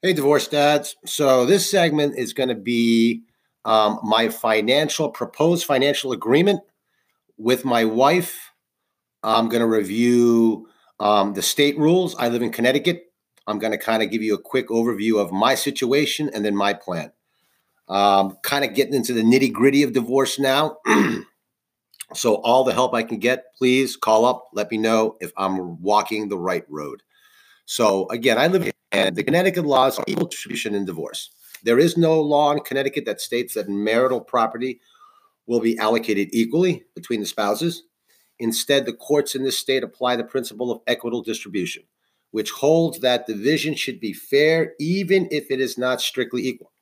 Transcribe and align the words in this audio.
Hey, 0.00 0.12
divorce 0.12 0.46
dads. 0.46 0.94
So 1.06 1.44
this 1.44 1.68
segment 1.68 2.16
is 2.16 2.32
going 2.32 2.50
to 2.50 2.54
be 2.54 3.22
um, 3.64 3.98
my 4.04 4.28
financial 4.28 5.10
proposed 5.10 5.64
financial 5.64 6.12
agreement 6.12 6.60
with 7.36 7.64
my 7.64 7.84
wife. 7.84 8.52
I'm 9.24 9.48
going 9.48 9.60
to 9.60 9.66
review 9.66 10.68
um, 11.00 11.34
the 11.34 11.42
state 11.42 11.76
rules. 11.76 12.14
I 12.14 12.28
live 12.28 12.42
in 12.42 12.52
Connecticut. 12.52 13.06
I'm 13.48 13.58
going 13.58 13.72
to 13.72 13.78
kind 13.78 14.00
of 14.00 14.12
give 14.12 14.22
you 14.22 14.34
a 14.34 14.40
quick 14.40 14.68
overview 14.68 15.20
of 15.20 15.32
my 15.32 15.56
situation 15.56 16.30
and 16.32 16.44
then 16.44 16.54
my 16.54 16.74
plan. 16.74 17.10
Um, 17.88 18.38
kind 18.44 18.64
of 18.64 18.74
getting 18.74 18.94
into 18.94 19.12
the 19.12 19.22
nitty 19.22 19.52
gritty 19.52 19.82
of 19.82 19.94
divorce 19.94 20.38
now. 20.38 20.76
so 22.14 22.36
all 22.36 22.62
the 22.62 22.72
help 22.72 22.94
I 22.94 23.02
can 23.02 23.18
get, 23.18 23.46
please 23.56 23.96
call 23.96 24.26
up. 24.26 24.50
Let 24.52 24.70
me 24.70 24.78
know 24.78 25.16
if 25.20 25.32
I'm 25.36 25.82
walking 25.82 26.28
the 26.28 26.38
right 26.38 26.64
road. 26.68 27.02
So 27.66 28.08
again, 28.10 28.38
I 28.38 28.46
live 28.46 28.70
and 28.92 29.16
the 29.16 29.22
Connecticut 29.22 29.66
laws 29.66 29.98
are 29.98 30.04
equal 30.06 30.26
distribution 30.26 30.74
in 30.74 30.84
divorce. 30.84 31.30
There 31.62 31.78
is 31.78 31.96
no 31.96 32.20
law 32.20 32.52
in 32.52 32.60
Connecticut 32.60 33.04
that 33.06 33.20
states 33.20 33.54
that 33.54 33.68
marital 33.68 34.20
property 34.20 34.80
will 35.46 35.60
be 35.60 35.78
allocated 35.78 36.28
equally 36.32 36.84
between 36.94 37.20
the 37.20 37.26
spouses. 37.26 37.84
Instead, 38.38 38.86
the 38.86 38.92
courts 38.92 39.34
in 39.34 39.42
this 39.42 39.58
state 39.58 39.82
apply 39.82 40.16
the 40.16 40.24
principle 40.24 40.70
of 40.70 40.80
equitable 40.86 41.22
distribution, 41.22 41.82
which 42.30 42.50
holds 42.50 43.00
that 43.00 43.26
division 43.26 43.74
should 43.74 43.98
be 43.98 44.12
fair 44.12 44.74
even 44.78 45.28
if 45.30 45.50
it 45.50 45.60
is 45.60 45.76
not 45.76 46.00
strictly 46.00 46.46
equal. 46.46 46.72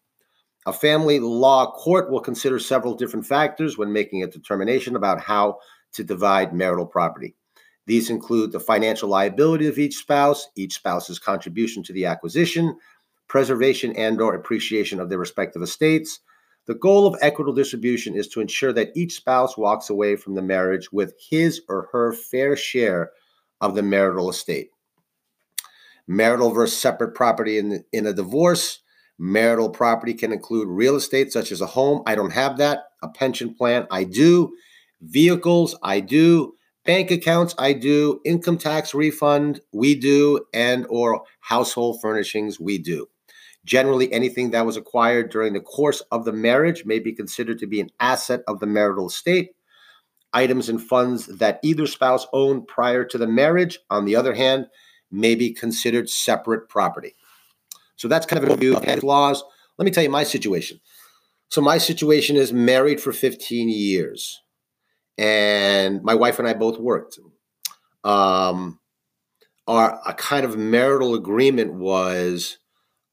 A 0.66 0.72
family 0.72 1.20
law 1.20 1.72
court 1.72 2.10
will 2.10 2.20
consider 2.20 2.58
several 2.58 2.94
different 2.94 3.24
factors 3.24 3.78
when 3.78 3.92
making 3.92 4.22
a 4.22 4.26
determination 4.26 4.96
about 4.96 5.20
how 5.20 5.58
to 5.92 6.04
divide 6.04 6.52
marital 6.52 6.86
property. 6.86 7.36
These 7.86 8.10
include 8.10 8.52
the 8.52 8.60
financial 8.60 9.08
liability 9.08 9.68
of 9.68 9.78
each 9.78 9.96
spouse, 9.96 10.48
each 10.56 10.74
spouse's 10.74 11.18
contribution 11.18 11.82
to 11.84 11.92
the 11.92 12.06
acquisition, 12.06 12.76
preservation 13.28 13.94
and 13.96 14.20
or 14.20 14.34
appreciation 14.34 15.00
of 15.00 15.08
their 15.08 15.18
respective 15.18 15.62
estates. 15.62 16.20
The 16.66 16.74
goal 16.74 17.06
of 17.06 17.16
equitable 17.20 17.54
distribution 17.54 18.16
is 18.16 18.26
to 18.28 18.40
ensure 18.40 18.72
that 18.72 18.90
each 18.96 19.14
spouse 19.14 19.56
walks 19.56 19.88
away 19.88 20.16
from 20.16 20.34
the 20.34 20.42
marriage 20.42 20.90
with 20.92 21.14
his 21.30 21.62
or 21.68 21.88
her 21.92 22.12
fair 22.12 22.56
share 22.56 23.12
of 23.60 23.76
the 23.76 23.82
marital 23.82 24.28
estate. 24.28 24.70
Marital 26.08 26.50
versus 26.50 26.78
separate 26.78 27.14
property 27.14 27.58
in, 27.58 27.84
in 27.92 28.06
a 28.06 28.12
divorce. 28.12 28.80
Marital 29.18 29.70
property 29.70 30.12
can 30.12 30.32
include 30.32 30.68
real 30.68 30.96
estate 30.96 31.32
such 31.32 31.52
as 31.52 31.60
a 31.60 31.66
home. 31.66 32.02
I 32.06 32.16
don't 32.16 32.32
have 32.32 32.58
that. 32.58 32.84
A 33.02 33.08
pension 33.08 33.54
plan, 33.54 33.86
I 33.90 34.04
do. 34.04 34.52
Vehicles, 35.00 35.76
I 35.82 36.00
do 36.00 36.55
bank 36.86 37.10
accounts 37.10 37.54
i 37.58 37.72
do. 37.72 38.20
Income 38.24 38.58
tax 38.58 38.94
refund 38.94 39.60
we 39.72 39.94
do 39.94 40.40
and 40.54 40.86
or 40.88 41.22
household 41.40 42.00
furnishings 42.00 42.58
we 42.60 42.78
do. 42.78 43.06
Generally 43.64 44.12
anything 44.12 44.50
that 44.52 44.64
was 44.64 44.76
acquired 44.76 45.30
during 45.30 45.52
the 45.52 45.60
course 45.60 46.00
of 46.12 46.24
the 46.24 46.32
marriage 46.32 46.84
may 46.84 47.00
be 47.00 47.12
considered 47.12 47.58
to 47.58 47.66
be 47.66 47.80
an 47.80 47.90
asset 47.98 48.42
of 48.46 48.60
the 48.60 48.66
marital 48.66 49.08
estate. 49.08 49.50
Items 50.32 50.68
and 50.68 50.80
funds 50.80 51.26
that 51.26 51.58
either 51.62 51.86
spouse 51.86 52.26
owned 52.32 52.68
prior 52.68 53.04
to 53.04 53.18
the 53.18 53.26
marriage 53.26 53.78
on 53.90 54.04
the 54.04 54.14
other 54.14 54.34
hand 54.34 54.66
may 55.10 55.34
be 55.34 55.52
considered 55.52 56.08
separate 56.08 56.68
property. 56.68 57.14
So 57.96 58.06
that's 58.06 58.26
kind 58.26 58.44
of 58.44 58.50
a 58.50 58.56
view 58.56 58.76
of 58.76 59.02
laws. 59.02 59.42
Let 59.78 59.84
me 59.84 59.90
tell 59.90 60.04
you 60.04 60.10
my 60.10 60.24
situation. 60.24 60.80
So 61.48 61.60
my 61.60 61.78
situation 61.78 62.36
is 62.36 62.52
married 62.52 63.00
for 63.00 63.12
15 63.12 63.68
years 63.68 64.42
and 65.18 66.02
my 66.02 66.14
wife 66.14 66.38
and 66.38 66.48
I 66.48 66.54
both 66.54 66.78
worked. 66.78 67.18
Um, 68.04 68.78
our 69.66 70.00
a 70.06 70.14
kind 70.14 70.44
of 70.44 70.56
marital 70.56 71.14
agreement 71.14 71.74
was 71.74 72.58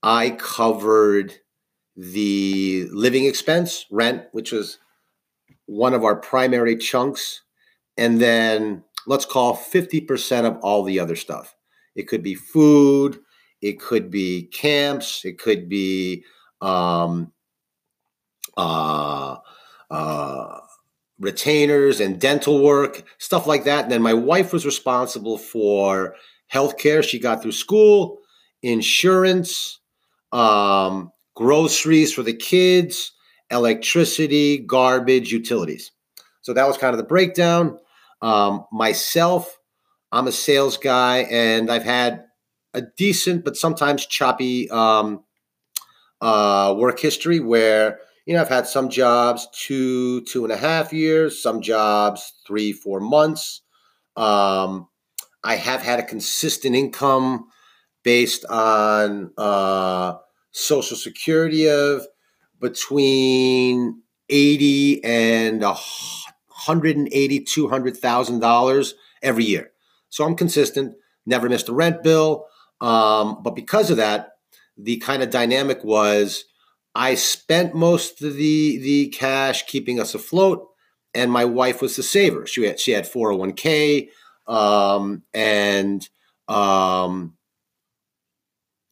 I 0.04 0.32
covered 0.32 1.34
the 1.96 2.88
living 2.92 3.26
expense, 3.26 3.86
rent, 3.92 4.26
which 4.32 4.52
was 4.52 4.80
one 5.66 5.94
of 5.94 6.04
our 6.04 6.16
primary 6.16 6.76
chunks, 6.76 7.42
and 7.98 8.20
then 8.20 8.84
let's 9.08 9.26
call 9.26 9.56
50% 9.56 10.46
of 10.46 10.58
all 10.62 10.84
the 10.84 11.00
other 11.00 11.16
stuff. 11.16 11.56
It 11.96 12.08
could 12.08 12.24
be 12.24 12.36
food, 12.36 13.20
it 13.62 13.80
could 13.80 14.10
be 14.12 14.44
camps, 14.48 15.24
it 15.24 15.38
could 15.38 15.70
be 15.70 16.26
um, 16.62 17.32
uh, 18.58 19.38
uh, 19.90 20.60
retainers 21.24 22.00
and 22.00 22.20
dental 22.20 22.64
work, 22.64 23.04
stuff 23.18 23.48
like 23.48 23.64
that. 23.64 23.84
And 23.84 23.92
then 23.92 24.02
my 24.02 24.14
wife 24.14 24.54
was 24.54 24.66
responsible 24.66 25.38
for 25.38 26.16
healthcare. 26.54 27.04
She 27.04 27.20
got 27.20 27.42
through 27.42 27.54
school, 27.54 28.20
insurance, 28.62 29.80
um, 30.32 31.12
groceries 31.36 32.14
for 32.14 32.24
the 32.24 32.34
kids, 32.34 33.14
electricity, 33.50 34.60
garbage, 34.60 35.32
utilities. 35.32 35.92
So 36.42 36.54
that 36.54 36.68
was 36.68 36.78
kind 36.78 36.94
of 36.94 36.98
the 36.98 37.06
breakdown. 37.06 37.80
Um, 38.22 38.66
myself, 38.72 39.58
I'm 40.12 40.28
a 40.28 40.32
sales 40.32 40.78
guy, 40.78 41.20
and 41.30 41.72
I've 41.72 41.84
had 41.84 42.26
a 42.74 42.82
decent 42.98 43.46
but 43.46 43.56
sometimes 43.58 44.06
choppy 44.06 44.70
um, 44.70 45.24
uh, 46.22 46.74
work 46.78 47.00
history 47.00 47.40
where 47.40 48.00
you 48.26 48.34
know, 48.34 48.42
I've 48.42 48.50
had 48.50 48.68
some 48.68 48.90
jobs 48.90 49.48
two, 49.54 50.22
two 50.22 50.44
and 50.44 50.54
a 50.54 50.58
half 50.58 50.94
years, 50.94 51.42
some 51.42 51.62
jobs 51.62 52.34
three, 52.48 52.72
four 52.72 53.00
months. 53.00 53.62
Um, 54.16 54.88
I 55.44 55.56
have 55.56 55.82
had 55.82 56.00
a 56.00 56.04
consistent 56.04 56.76
income 56.76 57.48
based 58.04 58.46
on 58.46 59.32
uh, 59.38 60.16
Social 60.52 60.96
Security 60.96 61.68
of 61.70 62.08
between 62.62 64.02
80 64.30 65.04
and 65.04 65.62
180, 65.62 67.40
200,000 67.42 68.40
dollars 68.40 68.96
every 69.22 69.44
year. 69.44 69.72
So 70.10 70.24
I'm 70.26 70.36
consistent, 70.36 70.96
never 71.26 71.50
missed 71.50 71.70
a 71.70 71.74
rent 71.74 72.04
bill. 72.04 72.46
Um, 72.80 73.42
but 73.44 73.56
because 73.56 73.90
of 73.90 73.98
that, 73.98 74.30
the 74.78 74.98
kind 74.98 75.22
of 75.24 75.30
dynamic 75.30 75.84
was 75.84 76.46
I 76.96 77.16
spent 77.16 77.74
most 77.74 78.22
of 78.22 78.36
the 78.36 78.78
the 78.78 79.08
cash 79.08 79.66
keeping 79.66 80.00
us 80.00 80.14
afloat, 80.14 80.68
and 81.14 81.32
my 81.32 81.46
wife 81.46 81.82
was 81.82 81.96
the 81.96 82.04
saver. 82.04 82.46
She 82.46 82.64
had 82.64 82.80
she 82.80 82.92
had 82.92 83.08
four 83.08 83.30
hundred 83.30 83.38
oh 83.38 83.40
one 83.40 83.54
k 83.54 84.10
um, 84.48 85.24
and 85.34 86.08
um, 86.48 87.36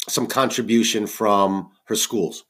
some 0.08 0.28
contribution 0.28 1.08
from 1.08 1.72
her 1.86 1.96
schools. 1.96 2.44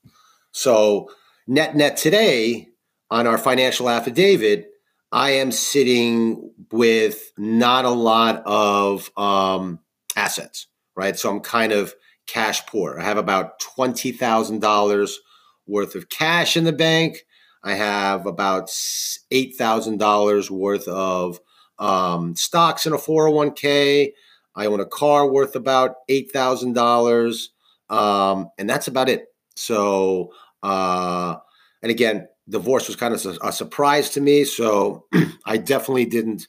So 0.52 1.10
net 1.48 1.76
net 1.76 1.98
today 1.98 2.70
on 3.10 3.28
our 3.28 3.38
financial 3.38 3.90
affidavit, 3.90 4.70
I 5.12 5.32
am 5.32 5.52
sitting 5.52 6.54
with 6.72 7.34
not 7.38 7.84
a 7.84 7.90
lot 7.90 8.44
of 8.46 9.12
um, 9.18 9.80
assets, 10.16 10.68
right? 10.96 11.18
So 11.18 11.30
I'm 11.30 11.42
kind 11.42 11.74
of 11.74 11.94
cash 12.28 12.66
poor. 12.68 12.98
I 12.98 13.04
have 13.04 13.18
about 13.18 13.60
twenty 13.60 14.14
thousand 14.14 14.62
dollars 14.62 15.20
worth 15.68 15.96
of 15.96 16.10
cash 16.10 16.58
in 16.58 16.64
the 16.64 16.74
bank. 16.74 17.26
I 17.64 17.74
have 17.74 18.26
about 18.26 18.68
$8,000 18.68 20.50
worth 20.50 20.88
of 20.88 21.40
um, 21.80 22.36
stocks 22.36 22.86
in 22.86 22.94
a 22.94 22.98
401k. 22.98 24.12
I 24.56 24.66
own 24.66 24.80
a 24.80 24.86
car 24.86 25.30
worth 25.30 25.56
about 25.56 25.96
$8,000. 26.10 27.48
Um, 27.90 28.50
and 28.58 28.70
that's 28.70 28.88
about 28.88 29.10
it. 29.10 29.26
So, 29.56 30.34
uh, 30.64 31.36
and 31.82 31.92
again, 31.92 32.28
divorce 32.50 32.88
was 32.88 32.96
kind 32.96 33.14
of 33.14 33.26
a, 33.26 33.48
a 33.48 33.52
surprise 33.52 34.10
to 34.12 34.22
me. 34.22 34.44
So 34.44 35.06
I 35.46 35.58
definitely 35.58 36.06
didn't 36.06 36.48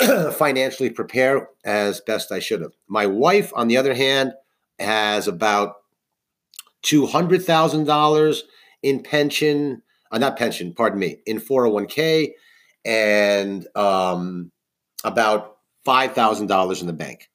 financially 0.34 0.90
prepare 0.90 1.48
as 1.64 2.00
best 2.00 2.32
I 2.32 2.38
should 2.38 2.60
have. 2.60 2.72
My 2.88 3.06
wife, 3.06 3.52
on 3.54 3.68
the 3.68 3.76
other 3.76 3.94
hand, 3.94 4.32
has 4.78 5.28
about 5.28 5.74
$200,000 6.84 8.40
in 8.82 9.02
pension, 9.02 9.82
uh, 10.10 10.18
not 10.18 10.36
pension, 10.36 10.72
pardon 10.74 10.98
me, 10.98 11.18
in 11.26 11.40
401k, 11.40 12.32
and 12.84 13.66
um, 13.76 14.50
about 15.04 15.58
$5,000 15.86 16.80
in 16.80 16.86
the 16.86 16.92
bank. 16.92 17.30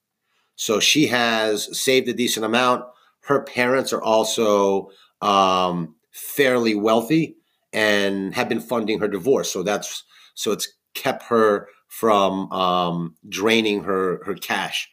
So 0.55 0.79
she 0.79 1.07
has 1.07 1.77
saved 1.77 2.09
a 2.09 2.13
decent 2.13 2.45
amount. 2.45 2.83
Her 3.21 3.43
parents 3.43 3.93
are 3.93 4.01
also 4.01 4.89
um, 5.21 5.95
fairly 6.11 6.75
wealthy 6.75 7.37
and 7.73 8.33
have 8.33 8.49
been 8.49 8.59
funding 8.59 8.99
her 8.99 9.07
divorce. 9.07 9.51
So 9.51 9.63
that's 9.63 10.03
so 10.33 10.51
it's 10.51 10.71
kept 10.93 11.23
her 11.23 11.67
from 11.87 12.51
um, 12.51 13.15
draining 13.29 13.83
her 13.83 14.23
her 14.25 14.33
cash. 14.33 14.89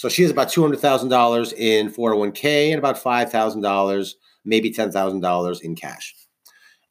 So 0.00 0.08
she 0.08 0.22
has 0.22 0.30
about 0.30 0.48
two 0.48 0.62
hundred 0.62 0.80
thousand 0.80 1.10
dollars 1.10 1.52
in 1.52 1.92
401k 1.92 2.70
and 2.70 2.78
about 2.78 2.96
five 2.96 3.30
thousand 3.30 3.60
dollars, 3.60 4.16
maybe 4.46 4.70
ten 4.70 4.90
thousand 4.90 5.20
dollars 5.20 5.60
in 5.60 5.74
cash. 5.74 6.14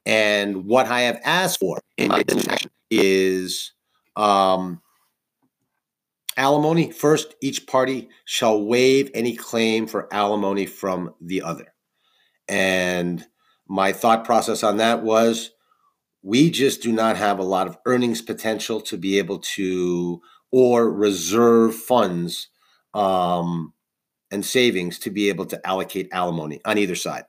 And 0.05 0.65
what 0.65 0.85
I 0.85 1.01
have 1.01 1.19
asked 1.25 1.59
for 1.59 1.79
in 1.97 2.09
my 2.09 2.23
is 2.91 3.73
um, 4.15 4.83
alimony. 6.37 6.91
First, 6.91 7.33
each 7.41 7.65
party 7.65 8.09
shall 8.25 8.63
waive 8.63 9.09
any 9.15 9.35
claim 9.35 9.87
for 9.87 10.07
alimony 10.13 10.67
from 10.67 11.15
the 11.19 11.41
other. 11.41 11.73
And 12.47 13.25
my 13.67 13.91
thought 13.91 14.23
process 14.23 14.61
on 14.61 14.77
that 14.77 15.01
was 15.01 15.49
we 16.21 16.51
just 16.51 16.83
do 16.83 16.91
not 16.91 17.17
have 17.17 17.39
a 17.39 17.43
lot 17.43 17.65
of 17.65 17.75
earnings 17.87 18.21
potential 18.21 18.79
to 18.81 18.97
be 18.97 19.17
able 19.17 19.39
to 19.39 20.21
or 20.51 20.91
reserve 20.91 21.73
funds 21.73 22.49
um, 22.93 23.73
and 24.31 24.45
savings 24.45 24.99
to 24.99 25.09
be 25.09 25.29
able 25.29 25.45
to 25.45 25.67
allocate 25.67 26.09
alimony 26.11 26.61
on 26.65 26.77
either 26.77 26.95
side. 26.95 27.23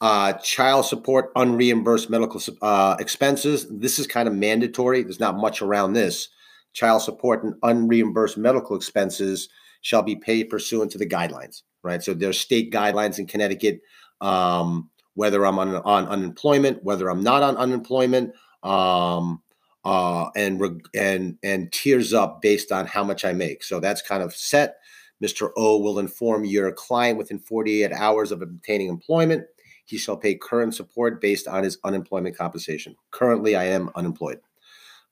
Uh, 0.00 0.34
child 0.34 0.84
support, 0.84 1.32
unreimbursed 1.34 2.10
medical 2.10 2.40
uh, 2.62 2.96
expenses. 2.98 3.66
This 3.70 3.98
is 3.98 4.06
kind 4.06 4.28
of 4.28 4.34
mandatory. 4.34 5.02
There's 5.02 5.20
not 5.20 5.36
much 5.36 5.62
around 5.62 5.92
this. 5.92 6.28
Child 6.72 7.02
support 7.02 7.44
and 7.44 7.54
unreimbursed 7.62 8.36
medical 8.36 8.76
expenses 8.76 9.48
shall 9.80 10.02
be 10.02 10.16
paid 10.16 10.50
pursuant 10.50 10.90
to 10.90 10.98
the 10.98 11.06
guidelines, 11.06 11.62
right? 11.82 12.02
So 12.02 12.14
there's 12.14 12.40
state 12.40 12.72
guidelines 12.72 13.18
in 13.18 13.26
Connecticut, 13.26 13.80
um, 14.20 14.90
whether 15.14 15.46
I'm 15.46 15.58
on, 15.58 15.76
on 15.76 16.08
unemployment, 16.08 16.82
whether 16.82 17.08
I'm 17.08 17.22
not 17.22 17.42
on 17.42 17.56
unemployment, 17.56 18.34
um, 18.62 19.42
uh, 19.84 20.30
and 20.36 20.82
and 20.94 21.38
and 21.42 21.72
tiers 21.72 22.12
up 22.12 22.40
based 22.42 22.72
on 22.72 22.86
how 22.86 23.04
much 23.04 23.24
I 23.24 23.32
make. 23.32 23.62
So 23.62 23.80
that's 23.80 24.02
kind 24.02 24.22
of 24.22 24.34
set. 24.34 24.76
Mr. 25.22 25.50
O 25.56 25.78
will 25.78 25.98
inform 25.98 26.44
your 26.44 26.70
client 26.72 27.16
within 27.16 27.38
48 27.38 27.92
hours 27.92 28.32
of 28.32 28.42
obtaining 28.42 28.88
employment 28.88 29.46
he 29.84 29.98
shall 29.98 30.16
pay 30.16 30.34
current 30.34 30.74
support 30.74 31.20
based 31.20 31.46
on 31.46 31.62
his 31.62 31.78
unemployment 31.84 32.36
compensation. 32.36 32.96
Currently, 33.10 33.54
I 33.54 33.64
am 33.64 33.90
unemployed. 33.94 34.40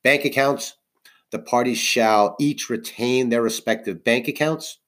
Bank 0.03 0.25
accounts 0.25 0.77
the 1.31 1.39
parties 1.39 1.79
shall 1.79 2.37
each 2.39 2.69
retain 2.69 3.31
their 3.31 3.41
respective 3.41 4.05
bank 4.05 4.29
accounts. 4.29 4.79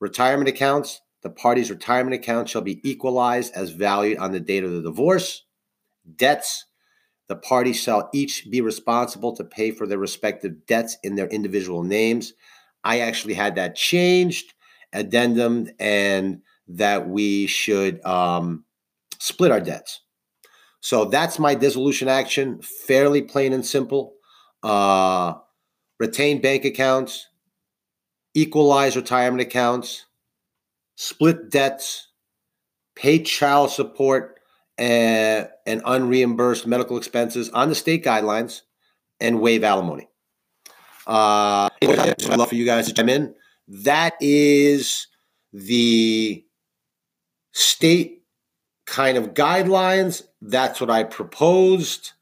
Retirement 0.00 0.48
accounts 0.48 1.00
the 1.22 1.30
parties' 1.30 1.70
retirement 1.70 2.14
accounts 2.14 2.50
shall 2.50 2.62
be 2.62 2.80
equalized 2.88 3.52
as 3.54 3.70
valued 3.70 4.16
on 4.16 4.32
the 4.32 4.40
date 4.40 4.64
of 4.64 4.70
the 4.70 4.80
divorce. 4.80 5.44
Debts 6.16 6.64
the 7.30 7.36
parties 7.36 7.80
shall 7.80 8.10
each 8.12 8.50
be 8.50 8.60
responsible 8.60 9.32
to 9.36 9.44
pay 9.44 9.70
for 9.70 9.86
their 9.86 9.98
respective 9.98 10.66
debts 10.66 10.96
in 11.04 11.14
their 11.14 11.28
individual 11.28 11.84
names. 11.84 12.32
I 12.82 12.98
actually 12.98 13.34
had 13.34 13.54
that 13.54 13.76
changed, 13.76 14.52
addendum, 14.92 15.68
and 15.78 16.42
that 16.66 17.08
we 17.08 17.46
should 17.46 18.04
um, 18.04 18.64
split 19.20 19.52
our 19.52 19.60
debts. 19.60 20.00
So 20.80 21.04
that's 21.04 21.38
my 21.38 21.54
dissolution 21.54 22.08
action, 22.08 22.60
fairly 22.62 23.22
plain 23.22 23.52
and 23.52 23.64
simple. 23.64 24.14
Uh, 24.64 25.34
retain 26.00 26.40
bank 26.40 26.64
accounts, 26.64 27.28
equalize 28.34 28.96
retirement 28.96 29.40
accounts, 29.40 30.04
split 30.96 31.48
debts, 31.48 32.08
pay 32.96 33.22
child 33.22 33.70
support 33.70 34.39
and, 34.80 35.48
and 35.66 35.82
unreimbursed 35.84 36.66
medical 36.66 36.96
expenses 36.96 37.50
on 37.50 37.68
the 37.68 37.74
state 37.74 38.02
guidelines, 38.02 38.62
and 39.20 39.40
waive 39.40 39.62
alimony. 39.62 40.08
Uh, 41.06 41.68
I'd 41.82 42.22
love 42.36 42.48
for 42.48 42.54
you 42.54 42.64
guys 42.64 42.86
to 42.86 42.94
chime 42.94 43.10
in. 43.10 43.34
That 43.68 44.14
is 44.20 45.06
the 45.52 46.44
state 47.52 48.22
kind 48.86 49.18
of 49.18 49.34
guidelines. 49.34 50.22
That's 50.40 50.80
what 50.80 50.90
I 50.90 51.04
proposed. 51.04 52.12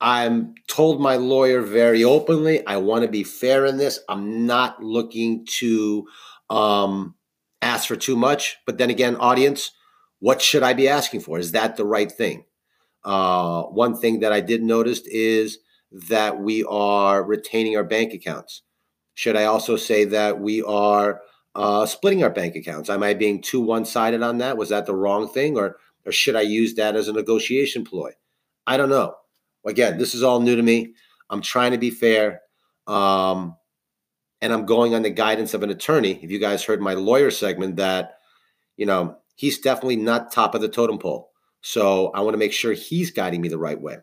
I'm 0.00 0.54
told 0.68 1.00
my 1.00 1.16
lawyer 1.16 1.60
very 1.60 2.04
openly, 2.04 2.64
I 2.64 2.76
want 2.76 3.02
to 3.02 3.08
be 3.08 3.24
fair 3.24 3.66
in 3.66 3.78
this. 3.78 3.98
I'm 4.08 4.46
not 4.46 4.80
looking 4.80 5.44
to 5.58 6.06
um, 6.48 7.16
ask 7.60 7.88
for 7.88 7.96
too 7.96 8.14
much. 8.14 8.58
But 8.64 8.78
then 8.78 8.90
again, 8.90 9.16
audience, 9.16 9.72
what 10.20 10.42
should 10.42 10.62
I 10.62 10.72
be 10.72 10.88
asking 10.88 11.20
for? 11.20 11.38
Is 11.38 11.52
that 11.52 11.76
the 11.76 11.86
right 11.86 12.10
thing? 12.10 12.44
Uh, 13.04 13.62
one 13.64 13.96
thing 13.96 14.20
that 14.20 14.32
I 14.32 14.40
did 14.40 14.62
notice 14.62 15.00
is 15.06 15.58
that 16.08 16.40
we 16.40 16.64
are 16.64 17.22
retaining 17.22 17.76
our 17.76 17.84
bank 17.84 18.12
accounts. 18.12 18.62
Should 19.14 19.36
I 19.36 19.44
also 19.44 19.76
say 19.76 20.04
that 20.04 20.40
we 20.40 20.62
are 20.62 21.20
uh, 21.58 21.84
splitting 21.86 22.22
our 22.22 22.30
bank 22.30 22.54
accounts. 22.54 22.88
Am 22.88 23.02
I 23.02 23.14
being 23.14 23.42
too 23.42 23.60
one 23.60 23.84
sided 23.84 24.22
on 24.22 24.38
that? 24.38 24.56
Was 24.56 24.68
that 24.68 24.86
the 24.86 24.94
wrong 24.94 25.28
thing, 25.28 25.56
or 25.56 25.76
or 26.06 26.12
should 26.12 26.36
I 26.36 26.42
use 26.42 26.74
that 26.74 26.94
as 26.94 27.08
a 27.08 27.12
negotiation 27.12 27.84
ploy? 27.84 28.12
I 28.66 28.76
don't 28.76 28.88
know. 28.88 29.16
Again, 29.66 29.98
this 29.98 30.14
is 30.14 30.22
all 30.22 30.40
new 30.40 30.54
to 30.54 30.62
me. 30.62 30.94
I'm 31.28 31.42
trying 31.42 31.72
to 31.72 31.78
be 31.78 31.90
fair, 31.90 32.42
um, 32.86 33.56
and 34.40 34.52
I'm 34.52 34.66
going 34.66 34.94
on 34.94 35.02
the 35.02 35.10
guidance 35.10 35.52
of 35.52 35.64
an 35.64 35.70
attorney. 35.70 36.20
If 36.22 36.30
you 36.30 36.38
guys 36.38 36.62
heard 36.62 36.80
my 36.80 36.94
lawyer 36.94 37.32
segment, 37.32 37.76
that 37.76 38.18
you 38.76 38.86
know 38.86 39.16
he's 39.38 39.60
definitely 39.60 39.94
not 39.94 40.32
top 40.32 40.56
of 40.56 40.60
the 40.60 40.68
totem 40.68 40.98
pole. 40.98 41.30
So 41.60 42.08
I 42.08 42.22
want 42.22 42.34
to 42.34 42.38
make 42.38 42.52
sure 42.52 42.72
he's 42.72 43.12
guiding 43.12 43.40
me 43.40 43.48
the 43.48 43.56
right 43.56 43.80
way. 43.80 43.98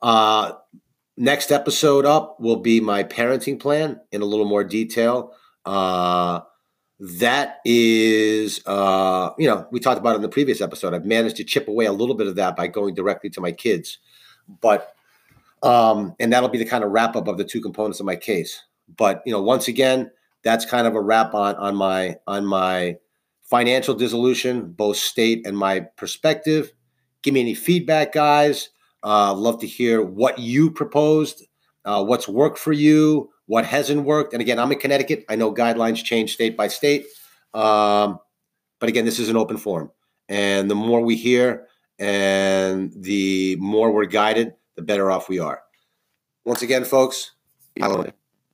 Uh, 0.00 0.52
next 1.18 1.52
episode 1.52 2.06
up 2.06 2.40
will 2.40 2.56
be 2.56 2.80
my 2.80 3.04
parenting 3.04 3.60
plan 3.60 4.00
in 4.12 4.22
a 4.22 4.24
little 4.24 4.46
more 4.46 4.64
detail. 4.64 5.34
Uh, 5.66 6.40
that 6.98 7.58
is, 7.66 8.62
uh, 8.64 9.30
you 9.38 9.46
know, 9.46 9.68
we 9.70 9.78
talked 9.78 10.00
about 10.00 10.14
it 10.14 10.16
in 10.16 10.22
the 10.22 10.28
previous 10.30 10.62
episode. 10.62 10.94
I've 10.94 11.04
managed 11.04 11.36
to 11.36 11.44
chip 11.44 11.68
away 11.68 11.84
a 11.84 11.92
little 11.92 12.14
bit 12.14 12.28
of 12.28 12.36
that 12.36 12.56
by 12.56 12.68
going 12.68 12.94
directly 12.94 13.28
to 13.30 13.42
my 13.42 13.52
kids, 13.52 13.98
but 14.62 14.94
um, 15.62 16.16
and 16.18 16.32
that'll 16.32 16.48
be 16.48 16.58
the 16.58 16.64
kind 16.64 16.82
of 16.82 16.92
wrap 16.92 17.14
up 17.14 17.28
of 17.28 17.36
the 17.36 17.44
two 17.44 17.60
components 17.60 18.00
of 18.00 18.06
my 18.06 18.16
case. 18.16 18.62
But 18.96 19.22
you 19.26 19.32
know, 19.32 19.42
once 19.42 19.68
again, 19.68 20.10
that's 20.42 20.64
kind 20.64 20.86
of 20.86 20.94
a 20.94 21.00
wrap 21.00 21.34
on 21.34 21.56
on 21.56 21.76
my 21.76 22.16
on 22.26 22.46
my 22.46 22.96
financial 23.46 23.94
dissolution, 23.94 24.72
both 24.72 24.96
state 24.96 25.46
and 25.46 25.56
my 25.56 25.80
perspective. 25.96 26.72
Give 27.22 27.34
me 27.34 27.40
any 27.40 27.54
feedback, 27.54 28.12
guys. 28.12 28.70
Uh, 29.02 29.32
love 29.34 29.60
to 29.60 29.66
hear 29.66 30.02
what 30.02 30.38
you 30.38 30.70
proposed, 30.70 31.44
uh, 31.84 32.04
what's 32.04 32.28
worked 32.28 32.58
for 32.58 32.72
you, 32.72 33.30
what 33.46 33.64
hasn't 33.64 34.04
worked. 34.04 34.32
And 34.32 34.42
again, 34.42 34.58
I'm 34.58 34.72
in 34.72 34.78
Connecticut. 34.78 35.24
I 35.28 35.36
know 35.36 35.54
guidelines 35.54 36.02
change 36.02 36.34
state 36.34 36.56
by 36.56 36.68
state. 36.68 37.06
Um, 37.54 38.18
but 38.80 38.88
again, 38.88 39.04
this 39.04 39.18
is 39.18 39.28
an 39.28 39.36
open 39.36 39.56
forum. 39.56 39.90
And 40.28 40.70
the 40.70 40.74
more 40.74 41.00
we 41.00 41.16
hear 41.16 41.68
and 41.98 42.92
the 42.96 43.56
more 43.56 43.92
we're 43.92 44.06
guided, 44.06 44.54
the 44.74 44.82
better 44.82 45.10
off 45.10 45.28
we 45.28 45.38
are. 45.38 45.62
Once 46.44 46.62
again, 46.62 46.84
folks. 46.84 47.32